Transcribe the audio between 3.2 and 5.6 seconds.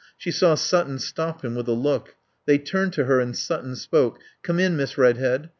Sutton spoke. "Come in, Miss Redhead.